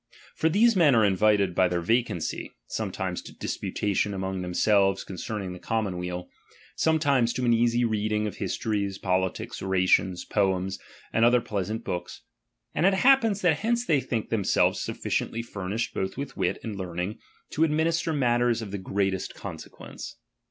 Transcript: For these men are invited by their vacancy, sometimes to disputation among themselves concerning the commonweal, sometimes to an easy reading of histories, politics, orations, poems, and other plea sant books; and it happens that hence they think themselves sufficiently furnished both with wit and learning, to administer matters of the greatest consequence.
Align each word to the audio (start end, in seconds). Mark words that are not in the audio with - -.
For 0.33 0.49
these 0.49 0.75
men 0.75 0.95
are 0.95 1.05
invited 1.05 1.53
by 1.53 1.67
their 1.67 1.79
vacancy, 1.83 2.55
sometimes 2.65 3.21
to 3.21 3.37
disputation 3.37 4.15
among 4.15 4.41
themselves 4.41 5.03
concerning 5.03 5.53
the 5.53 5.59
commonweal, 5.59 6.27
sometimes 6.75 7.31
to 7.33 7.45
an 7.45 7.53
easy 7.53 7.85
reading 7.85 8.25
of 8.25 8.37
histories, 8.37 8.97
politics, 8.97 9.61
orations, 9.61 10.25
poems, 10.25 10.79
and 11.13 11.23
other 11.23 11.39
plea 11.39 11.65
sant 11.65 11.83
books; 11.83 12.23
and 12.73 12.87
it 12.87 12.95
happens 12.95 13.41
that 13.41 13.59
hence 13.59 13.85
they 13.85 13.99
think 14.01 14.29
themselves 14.31 14.79
sufficiently 14.81 15.43
furnished 15.43 15.93
both 15.93 16.17
with 16.17 16.35
wit 16.35 16.57
and 16.63 16.77
learning, 16.77 17.19
to 17.51 17.63
administer 17.63 18.11
matters 18.11 18.63
of 18.63 18.71
the 18.71 18.79
greatest 18.79 19.35
consequence. 19.35 20.17